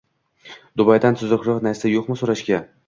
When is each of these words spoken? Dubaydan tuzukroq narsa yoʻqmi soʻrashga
Dubaydan 0.81 1.21
tuzukroq 1.21 1.61
narsa 1.69 1.95
yoʻqmi 1.97 2.21
soʻrashga 2.25 2.67